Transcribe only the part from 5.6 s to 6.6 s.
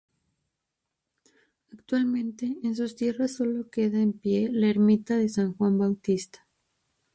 Bautista.